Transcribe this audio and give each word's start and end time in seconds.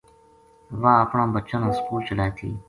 واہ 0.81 1.01
اپنا 1.05 1.23
بچاں 1.35 1.59
نا 1.63 1.69
سکول 1.77 2.01
چلائے 2.07 2.31
تھی 2.37 2.49